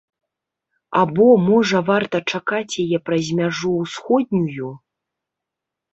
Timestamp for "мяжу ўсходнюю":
3.41-4.69